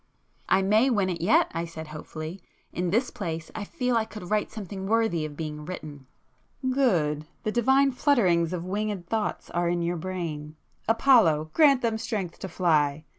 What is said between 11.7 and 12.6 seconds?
them strength to